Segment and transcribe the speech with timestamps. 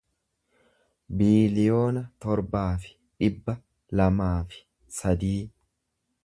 [1.19, 3.57] biiliyoona torbaa fi dhibba
[4.01, 4.65] lamaa fi
[4.99, 5.39] sadii